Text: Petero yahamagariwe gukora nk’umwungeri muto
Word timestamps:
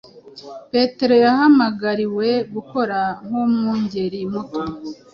Petero 0.71 1.15
yahamagariwe 1.25 2.29
gukora 2.53 2.99
nk’umwungeri 3.25 4.19
muto 4.31 4.61